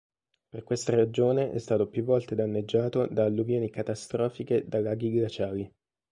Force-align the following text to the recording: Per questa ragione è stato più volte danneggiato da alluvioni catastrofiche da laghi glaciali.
Per 0.49 0.63
questa 0.63 0.95
ragione 0.95 1.51
è 1.51 1.59
stato 1.59 1.87
più 1.87 2.03
volte 2.03 2.33
danneggiato 2.33 3.05
da 3.05 3.25
alluvioni 3.25 3.69
catastrofiche 3.69 4.67
da 4.67 4.81
laghi 4.81 5.11
glaciali. 5.11 5.71